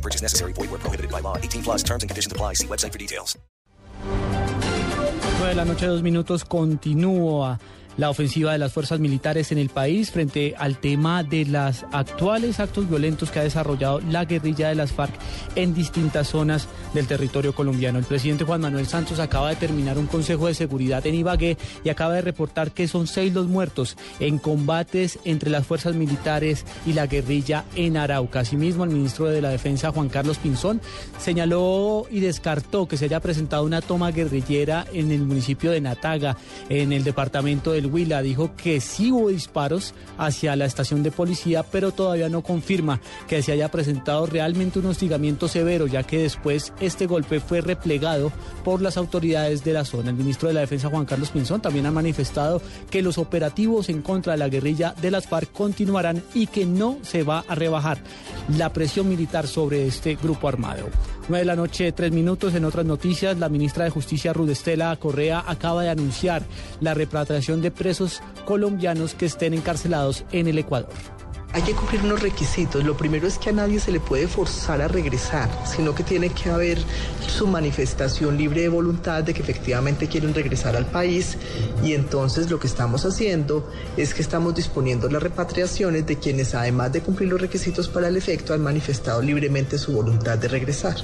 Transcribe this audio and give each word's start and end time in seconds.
No 0.00 0.02
purchase 0.02 0.22
necessary. 0.22 0.52
Void 0.54 0.70
where 0.70 0.80
prohibited 0.80 1.10
by 1.12 1.20
law. 1.20 1.36
18 1.36 1.62
plus 1.62 1.82
terms 1.82 2.02
and 2.02 2.10
conditions 2.10 2.32
apply. 2.32 2.54
See 2.54 2.66
website 2.66 2.92
for 2.92 2.98
details. 2.98 3.36
9 5.40 5.48
de 5.48 5.54
la 5.54 5.64
noche, 5.64 5.86
dos 5.86 6.02
minutos, 6.02 6.44
continúa 6.44 7.58
la 8.00 8.08
ofensiva 8.08 8.52
de 8.52 8.58
las 8.58 8.72
fuerzas 8.72 8.98
militares 8.98 9.52
en 9.52 9.58
el 9.58 9.68
país 9.68 10.10
frente 10.10 10.54
al 10.56 10.78
tema 10.78 11.22
de 11.22 11.44
los 11.44 11.84
actuales 11.92 12.58
actos 12.58 12.88
violentos 12.88 13.30
que 13.30 13.40
ha 13.40 13.42
desarrollado 13.42 14.00
la 14.00 14.24
guerrilla 14.24 14.70
de 14.70 14.74
las 14.74 14.92
FARC 14.92 15.12
en 15.54 15.74
distintas 15.74 16.28
zonas 16.28 16.66
del 16.94 17.06
territorio 17.06 17.54
colombiano. 17.54 17.98
El 17.98 18.06
presidente 18.06 18.44
Juan 18.44 18.62
Manuel 18.62 18.86
Santos 18.86 19.20
acaba 19.20 19.50
de 19.50 19.56
terminar 19.56 19.98
un 19.98 20.06
consejo 20.06 20.46
de 20.46 20.54
seguridad 20.54 21.06
en 21.06 21.14
Ibagué 21.14 21.58
y 21.84 21.90
acaba 21.90 22.14
de 22.14 22.22
reportar 22.22 22.70
que 22.70 22.88
son 22.88 23.06
seis 23.06 23.34
los 23.34 23.48
muertos 23.48 23.98
en 24.18 24.38
combates 24.38 25.18
entre 25.26 25.50
las 25.50 25.66
fuerzas 25.66 25.94
militares 25.94 26.64
y 26.86 26.94
la 26.94 27.06
guerrilla 27.06 27.66
en 27.74 27.98
Arauca. 27.98 28.40
Asimismo, 28.40 28.84
el 28.84 28.90
ministro 28.90 29.26
de 29.26 29.42
la 29.42 29.50
Defensa, 29.50 29.92
Juan 29.92 30.08
Carlos 30.08 30.38
Pinzón, 30.38 30.80
señaló 31.18 32.06
y 32.10 32.20
descartó 32.20 32.88
que 32.88 32.96
se 32.96 33.04
haya 33.04 33.20
presentado 33.20 33.64
una 33.64 33.82
toma 33.82 34.10
guerrillera 34.10 34.86
en 34.90 35.12
el 35.12 35.20
municipio 35.20 35.70
de 35.70 35.82
Nataga, 35.82 36.38
en 36.70 36.94
el 36.94 37.04
departamento 37.04 37.72
del 37.72 37.89
Huila. 37.92 38.22
Dijo 38.22 38.54
que 38.56 38.80
sí 38.80 39.12
hubo 39.12 39.28
disparos 39.28 39.94
hacia 40.18 40.56
la 40.56 40.64
estación 40.64 41.02
de 41.02 41.10
policía, 41.10 41.62
pero 41.62 41.92
todavía 41.92 42.28
no 42.28 42.42
confirma 42.42 43.00
que 43.28 43.42
se 43.42 43.52
haya 43.52 43.70
presentado 43.70 44.26
realmente 44.26 44.78
un 44.78 44.86
hostigamiento 44.86 45.48
severo, 45.48 45.86
ya 45.86 46.02
que 46.02 46.18
después 46.18 46.72
este 46.80 47.06
golpe 47.06 47.40
fue 47.40 47.60
replegado 47.60 48.32
por 48.64 48.80
las 48.82 48.96
autoridades 48.96 49.64
de 49.64 49.72
la 49.72 49.84
zona. 49.84 50.10
El 50.10 50.16
ministro 50.16 50.48
de 50.48 50.54
la 50.54 50.60
Defensa, 50.60 50.88
Juan 50.88 51.06
Carlos 51.06 51.30
Pinzón, 51.30 51.60
también 51.60 51.86
ha 51.86 51.90
manifestado 51.90 52.62
que 52.90 53.02
los 53.02 53.18
operativos 53.18 53.88
en 53.88 54.02
contra 54.02 54.32
de 54.32 54.38
la 54.38 54.48
guerrilla 54.48 54.94
de 55.00 55.10
las 55.10 55.26
FARC 55.26 55.52
continuarán 55.52 56.22
y 56.34 56.46
que 56.46 56.66
no 56.66 56.98
se 57.02 57.22
va 57.22 57.44
a 57.48 57.54
rebajar 57.54 57.98
la 58.56 58.72
presión 58.72 59.08
militar 59.08 59.46
sobre 59.46 59.86
este 59.86 60.16
grupo 60.16 60.48
armado. 60.48 60.88
9 61.28 61.42
de 61.42 61.46
la 61.46 61.56
noche, 61.56 61.92
tres 61.92 62.10
minutos. 62.10 62.54
En 62.54 62.64
otras 62.64 62.84
noticias, 62.84 63.38
la 63.38 63.48
ministra 63.48 63.84
de 63.84 63.90
Justicia, 63.90 64.32
Rudestela 64.32 64.96
Correa, 64.96 65.44
acaba 65.46 65.84
de 65.84 65.90
anunciar 65.90 66.42
la 66.80 66.92
repatriación 66.92 67.62
de 67.62 67.69
presos 67.70 68.22
colombianos 68.44 69.14
que 69.14 69.26
estén 69.26 69.54
encarcelados 69.54 70.24
en 70.32 70.48
el 70.48 70.58
Ecuador. 70.58 70.90
Hay 71.52 71.62
que 71.62 71.72
cumplir 71.72 72.00
unos 72.02 72.22
requisitos. 72.22 72.84
Lo 72.84 72.96
primero 72.96 73.26
es 73.26 73.36
que 73.36 73.50
a 73.50 73.52
nadie 73.52 73.80
se 73.80 73.90
le 73.90 73.98
puede 73.98 74.28
forzar 74.28 74.80
a 74.80 74.86
regresar, 74.86 75.50
sino 75.66 75.96
que 75.96 76.04
tiene 76.04 76.28
que 76.28 76.48
haber 76.48 76.78
su 77.26 77.48
manifestación 77.48 78.38
libre 78.38 78.60
de 78.60 78.68
voluntad 78.68 79.24
de 79.24 79.34
que 79.34 79.42
efectivamente 79.42 80.06
quieren 80.06 80.32
regresar 80.32 80.76
al 80.76 80.86
país. 80.86 81.36
Y 81.82 81.94
entonces 81.94 82.50
lo 82.50 82.60
que 82.60 82.68
estamos 82.68 83.04
haciendo 83.04 83.68
es 83.96 84.14
que 84.14 84.22
estamos 84.22 84.54
disponiendo 84.54 85.08
las 85.08 85.24
repatriaciones 85.24 86.06
de 86.06 86.18
quienes, 86.18 86.54
además 86.54 86.92
de 86.92 87.00
cumplir 87.00 87.28
los 87.28 87.40
requisitos 87.40 87.88
para 87.88 88.06
el 88.06 88.16
efecto, 88.16 88.54
han 88.54 88.62
manifestado 88.62 89.20
libremente 89.20 89.76
su 89.76 89.92
voluntad 89.92 90.38
de 90.38 90.46
regresar. 90.46 90.98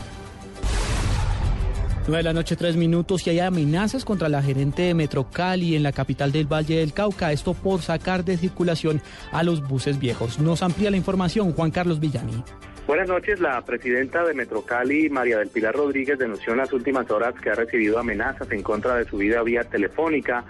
9 2.09 2.19
de 2.19 2.23
la 2.23 2.33
noche, 2.33 2.55
tres 2.55 2.77
minutos 2.77 3.27
y 3.27 3.31
hay 3.31 3.41
amenazas 3.41 4.05
contra 4.05 4.29
la 4.29 4.41
gerente 4.41 4.83
de 4.83 4.95
Metro 4.95 5.29
Cali 5.29 5.75
en 5.75 5.83
la 5.83 5.91
capital 5.91 6.31
del 6.31 6.47
Valle 6.47 6.77
del 6.77 6.93
Cauca. 6.93 7.33
Esto 7.33 7.53
por 7.53 7.83
sacar 7.83 8.25
de 8.25 8.37
circulación 8.37 9.03
a 9.33 9.43
los 9.43 9.67
buses 9.67 9.99
viejos. 9.99 10.39
Nos 10.39 10.63
amplía 10.63 10.93
la 10.93 10.97
información 10.97 11.53
Juan 11.53 11.73
Carlos 11.73 11.99
Villani. 11.99 12.45
Buenas 12.87 13.09
noches. 13.09 13.41
La 13.41 13.61
presidenta 13.63 14.23
de 14.23 14.33
Metrocali, 14.33 15.11
María 15.11 15.39
del 15.39 15.49
Pilar 15.49 15.75
Rodríguez, 15.75 16.21
denunció 16.21 16.53
en 16.53 16.59
las 16.59 16.73
últimas 16.73 17.11
horas 17.11 17.35
que 17.35 17.51
ha 17.51 17.55
recibido 17.55 17.99
amenazas 17.99 18.49
en 18.53 18.63
contra 18.63 18.95
de 18.95 19.05
su 19.05 19.17
vida 19.17 19.43
vía 19.43 19.65
telefónica 19.65 20.45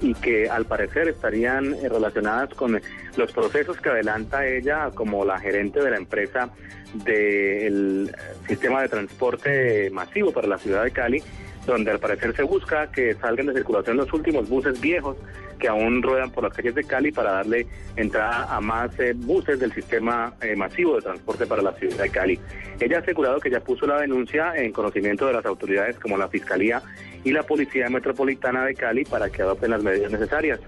y 0.00 0.14
que 0.14 0.48
al 0.48 0.66
parecer 0.66 1.08
estarían 1.08 1.74
eh, 1.74 1.88
relacionadas 1.88 2.54
con 2.54 2.80
los 3.16 3.32
procesos 3.32 3.80
que 3.80 3.88
adelanta 3.88 4.46
ella 4.46 4.90
como 4.94 5.24
la 5.24 5.40
gerente 5.40 5.82
de 5.82 5.90
la 5.90 5.96
empresa 5.96 6.50
del 6.94 8.14
sistema 8.46 8.82
de 8.82 8.88
transporte 8.88 9.90
masivo 9.90 10.30
para 10.30 10.46
la 10.46 10.58
ciudad 10.58 10.84
de 10.84 10.92
Cali 10.92 11.22
donde 11.66 11.90
al 11.90 11.98
parecer 11.98 12.34
se 12.34 12.42
busca 12.42 12.90
que 12.90 13.14
salgan 13.14 13.46
de 13.46 13.54
circulación 13.54 13.96
los 13.96 14.12
últimos 14.12 14.48
buses 14.48 14.80
viejos 14.80 15.16
que 15.58 15.68
aún 15.68 16.02
ruedan 16.02 16.30
por 16.30 16.44
las 16.44 16.54
calles 16.54 16.74
de 16.74 16.84
Cali 16.84 17.12
para 17.12 17.32
darle 17.32 17.66
entrada 17.96 18.54
a 18.54 18.60
más 18.60 18.98
eh, 18.98 19.12
buses 19.14 19.60
del 19.60 19.72
sistema 19.72 20.32
eh, 20.40 20.56
masivo 20.56 20.96
de 20.96 21.02
transporte 21.02 21.46
para 21.46 21.62
la 21.62 21.72
ciudad 21.72 21.98
de 21.98 22.10
Cali. 22.10 22.40
Ella 22.80 22.96
ha 22.96 23.00
asegurado 23.00 23.38
que 23.38 23.50
ya 23.50 23.60
puso 23.60 23.86
la 23.86 24.00
denuncia 24.00 24.56
en 24.56 24.72
conocimiento 24.72 25.26
de 25.26 25.34
las 25.34 25.44
autoridades 25.44 25.98
como 25.98 26.16
la 26.16 26.28
Fiscalía 26.28 26.82
y 27.22 27.32
la 27.32 27.42
Policía 27.42 27.88
Metropolitana 27.90 28.64
de 28.64 28.74
Cali 28.74 29.04
para 29.04 29.28
que 29.28 29.42
adopten 29.42 29.70
las 29.70 29.82
medidas 29.82 30.10
necesarias. 30.10 30.60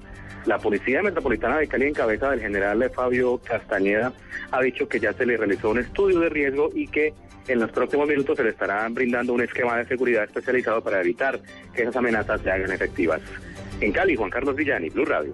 La 0.44 0.58
Policía 0.58 1.02
Metropolitana 1.02 1.58
de 1.58 1.68
Cali, 1.68 1.86
en 1.86 1.94
cabeza 1.94 2.30
del 2.30 2.40
general 2.40 2.90
Fabio 2.94 3.38
Castañeda, 3.38 4.12
ha 4.50 4.60
dicho 4.60 4.88
que 4.88 4.98
ya 4.98 5.12
se 5.12 5.24
le 5.24 5.36
realizó 5.36 5.70
un 5.70 5.78
estudio 5.78 6.18
de 6.20 6.28
riesgo 6.28 6.68
y 6.74 6.88
que 6.88 7.14
en 7.48 7.60
los 7.60 7.70
próximos 7.70 8.08
minutos 8.08 8.36
se 8.36 8.44
le 8.44 8.50
estará 8.50 8.88
brindando 8.88 9.32
un 9.32 9.42
esquema 9.42 9.76
de 9.78 9.86
seguridad 9.86 10.24
especializado 10.24 10.82
para 10.82 11.00
evitar 11.00 11.40
que 11.74 11.82
esas 11.82 11.96
amenazas 11.96 12.40
se 12.40 12.50
hagan 12.50 12.70
efectivas. 12.70 13.20
En 13.80 13.92
Cali, 13.92 14.14
Juan 14.14 14.30
Carlos 14.30 14.54
Villani, 14.54 14.90
Blue 14.90 15.04
Radio. 15.04 15.32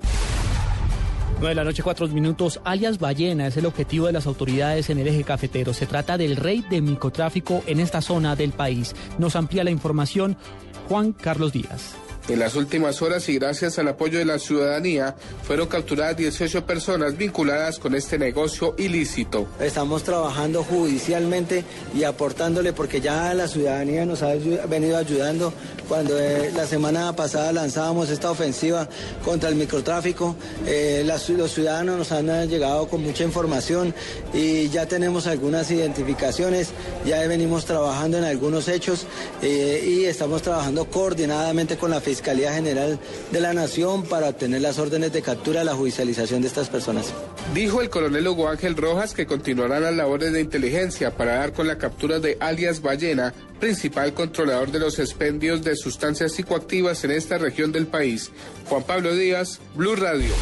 9 1.40 1.48
de 1.50 1.54
la 1.54 1.64
noche, 1.64 1.82
4 1.82 2.08
minutos. 2.08 2.60
Alias 2.64 2.98
Ballena 2.98 3.46
es 3.46 3.56
el 3.56 3.66
objetivo 3.66 4.06
de 4.06 4.12
las 4.12 4.26
autoridades 4.26 4.90
en 4.90 4.98
el 4.98 5.06
eje 5.06 5.22
cafetero. 5.22 5.72
Se 5.72 5.86
trata 5.86 6.18
del 6.18 6.36
rey 6.36 6.64
de 6.68 6.80
microtráfico 6.80 7.62
en 7.66 7.78
esta 7.78 8.00
zona 8.00 8.34
del 8.34 8.52
país. 8.52 8.96
Nos 9.18 9.36
amplía 9.36 9.62
la 9.62 9.70
información 9.70 10.36
Juan 10.88 11.12
Carlos 11.12 11.52
Díaz. 11.52 12.07
En 12.28 12.40
las 12.40 12.56
últimas 12.56 13.00
horas 13.00 13.26
y 13.30 13.38
gracias 13.38 13.78
al 13.78 13.88
apoyo 13.88 14.18
de 14.18 14.26
la 14.26 14.38
ciudadanía, 14.38 15.16
fueron 15.44 15.66
capturadas 15.66 16.14
18 16.18 16.66
personas 16.66 17.16
vinculadas 17.16 17.78
con 17.78 17.94
este 17.94 18.18
negocio 18.18 18.74
ilícito. 18.76 19.46
Estamos 19.58 20.02
trabajando 20.02 20.62
judicialmente 20.62 21.64
y 21.96 22.04
aportándole 22.04 22.74
porque 22.74 23.00
ya 23.00 23.32
la 23.32 23.48
ciudadanía 23.48 24.04
nos 24.04 24.22
ha 24.22 24.34
venido 24.68 24.98
ayudando. 24.98 25.54
Cuando 25.88 26.20
eh, 26.20 26.52
la 26.54 26.66
semana 26.66 27.16
pasada 27.16 27.50
lanzábamos 27.50 28.10
esta 28.10 28.30
ofensiva 28.30 28.86
contra 29.24 29.48
el 29.48 29.54
microtráfico, 29.54 30.36
eh, 30.66 31.02
los 31.06 31.50
ciudadanos 31.50 31.96
nos 31.96 32.12
han 32.12 32.46
llegado 32.46 32.88
con 32.88 33.02
mucha 33.02 33.24
información 33.24 33.94
y 34.34 34.68
ya 34.68 34.84
tenemos 34.84 35.26
algunas 35.26 35.70
identificaciones, 35.70 36.72
ya 37.06 37.26
venimos 37.26 37.64
trabajando 37.64 38.18
en 38.18 38.24
algunos 38.24 38.68
hechos 38.68 39.06
eh, 39.40 39.82
y 39.82 40.04
estamos 40.04 40.42
trabajando 40.42 40.84
coordinadamente 40.90 41.78
con 41.78 41.90
la 41.90 42.02
Fiscalía 42.02 42.17
Fiscalía 42.18 42.52
General 42.52 42.98
de 43.30 43.40
la 43.40 43.54
Nación 43.54 44.02
para 44.02 44.30
obtener 44.30 44.60
las 44.60 44.80
órdenes 44.80 45.12
de 45.12 45.22
captura 45.22 45.62
y 45.62 45.64
la 45.64 45.76
judicialización 45.76 46.42
de 46.42 46.48
estas 46.48 46.68
personas. 46.68 47.14
Dijo 47.54 47.80
el 47.80 47.90
coronel 47.90 48.26
Hugo 48.26 48.48
Ángel 48.48 48.76
Rojas 48.76 49.14
que 49.14 49.24
continuarán 49.24 49.84
las 49.84 49.94
labores 49.94 50.32
de 50.32 50.40
inteligencia 50.40 51.16
para 51.16 51.36
dar 51.36 51.52
con 51.52 51.68
la 51.68 51.78
captura 51.78 52.18
de 52.18 52.36
alias 52.40 52.82
Ballena, 52.82 53.32
principal 53.60 54.14
controlador 54.14 54.72
de 54.72 54.80
los 54.80 54.98
expendios 54.98 55.62
de 55.62 55.76
sustancias 55.76 56.32
psicoactivas 56.32 57.04
en 57.04 57.12
esta 57.12 57.38
región 57.38 57.70
del 57.70 57.86
país. 57.86 58.32
Juan 58.68 58.82
Pablo 58.82 59.14
Díaz, 59.14 59.60
Blue 59.76 59.94
Radio. 59.94 60.34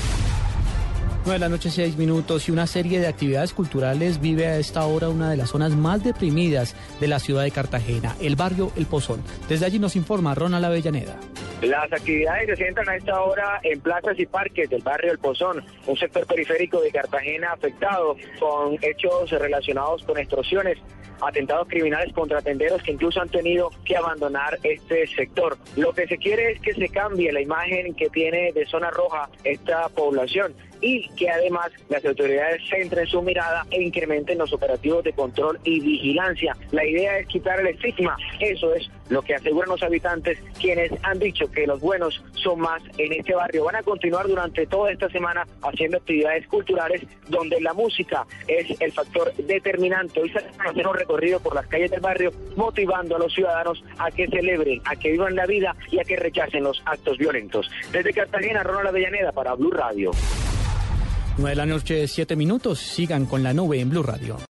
9 1.26 1.34
de 1.34 1.38
la 1.38 1.48
noche, 1.50 1.70
6 1.70 1.98
minutos 1.98 2.48
y 2.48 2.52
una 2.52 2.66
serie 2.66 3.00
de 3.00 3.08
actividades 3.08 3.52
culturales 3.52 4.20
vive 4.20 4.46
a 4.46 4.58
esta 4.58 4.86
hora 4.86 5.10
una 5.10 5.28
de 5.28 5.36
las 5.36 5.50
zonas 5.50 5.72
más 5.72 6.02
deprimidas 6.02 6.74
de 7.00 7.08
la 7.08 7.18
ciudad 7.18 7.42
de 7.42 7.50
Cartagena, 7.50 8.16
el 8.20 8.34
barrio 8.34 8.72
El 8.76 8.86
Pozón. 8.86 9.20
Desde 9.46 9.66
allí 9.66 9.78
nos 9.78 9.94
informa 9.94 10.34
Ronald 10.34 10.64
Avellaneda. 10.64 11.18
Las 11.62 11.90
actividades 11.90 12.48
se 12.48 12.56
centran 12.56 12.88
a 12.88 12.96
esta 12.96 13.22
hora 13.22 13.60
en 13.62 13.80
plazas 13.80 14.18
y 14.18 14.26
parques 14.26 14.68
del 14.68 14.82
barrio 14.82 15.12
El 15.12 15.18
Pozón, 15.18 15.64
un 15.86 15.96
sector 15.96 16.26
periférico 16.26 16.80
de 16.82 16.90
Cartagena 16.90 17.52
afectado 17.52 18.16
con 18.38 18.76
hechos 18.82 19.30
relacionados 19.30 20.04
con 20.04 20.18
extorsiones, 20.18 20.76
atentados 21.20 21.66
criminales 21.68 22.12
contra 22.12 22.42
tenderos 22.42 22.82
que 22.82 22.92
incluso 22.92 23.22
han 23.22 23.30
tenido 23.30 23.70
que 23.86 23.96
abandonar 23.96 24.58
este 24.62 25.06
sector. 25.06 25.56
Lo 25.76 25.94
que 25.94 26.06
se 26.06 26.18
quiere 26.18 26.52
es 26.52 26.60
que 26.60 26.74
se 26.74 26.90
cambie 26.90 27.32
la 27.32 27.40
imagen 27.40 27.94
que 27.94 28.10
tiene 28.10 28.52
de 28.52 28.66
zona 28.66 28.90
roja 28.90 29.30
esta 29.42 29.88
población 29.88 30.54
y 30.80 31.08
que 31.10 31.30
además 31.30 31.70
las 31.88 32.04
autoridades 32.04 32.62
centren 32.68 33.06
su 33.06 33.22
mirada 33.22 33.66
e 33.70 33.82
incrementen 33.82 34.38
los 34.38 34.52
operativos 34.52 35.04
de 35.04 35.12
control 35.12 35.58
y 35.64 35.80
vigilancia. 35.80 36.56
La 36.70 36.84
idea 36.84 37.18
es 37.18 37.26
quitar 37.28 37.60
el 37.60 37.68
estigma, 37.68 38.16
eso 38.40 38.74
es 38.74 38.88
lo 39.08 39.22
que 39.22 39.34
aseguran 39.34 39.70
los 39.70 39.82
habitantes 39.82 40.38
quienes 40.60 40.90
han 41.02 41.18
dicho 41.18 41.50
que 41.50 41.66
los 41.66 41.80
buenos 41.80 42.22
son 42.34 42.60
más 42.60 42.82
en 42.98 43.12
este 43.12 43.34
barrio. 43.34 43.64
Van 43.64 43.76
a 43.76 43.82
continuar 43.82 44.26
durante 44.26 44.66
toda 44.66 44.90
esta 44.90 45.08
semana 45.10 45.46
haciendo 45.62 45.98
actividades 45.98 46.46
culturales 46.48 47.02
donde 47.28 47.60
la 47.60 47.72
música 47.72 48.26
es 48.48 48.80
el 48.80 48.92
factor 48.92 49.32
determinante. 49.34 50.20
Hoy 50.20 50.30
se 50.30 50.38
hacer 50.38 50.86
un 50.86 50.94
recorrido 50.94 51.40
por 51.40 51.54
las 51.54 51.66
calles 51.66 51.90
del 51.90 52.00
barrio 52.00 52.32
motivando 52.56 53.16
a 53.16 53.18
los 53.18 53.32
ciudadanos 53.32 53.82
a 53.98 54.10
que 54.10 54.26
celebren, 54.28 54.80
a 54.84 54.96
que 54.96 55.12
vivan 55.12 55.34
la 55.34 55.46
vida 55.46 55.74
y 55.90 55.98
a 55.98 56.04
que 56.04 56.16
rechacen 56.16 56.64
los 56.64 56.82
actos 56.84 57.18
violentos. 57.18 57.70
Desde 57.92 58.12
Cartagena, 58.12 58.62
Ronald 58.62 58.88
Avellaneda 58.88 59.32
para 59.32 59.54
Blue 59.54 59.70
Radio. 59.70 60.10
9 61.38 61.50
de 61.50 61.56
la 61.56 61.66
noche, 61.66 62.08
7 62.08 62.34
minutos. 62.34 62.78
Sigan 62.78 63.26
con 63.26 63.42
la 63.42 63.52
nube 63.52 63.80
en 63.80 63.90
Blue 63.90 64.02
Radio. 64.02 64.36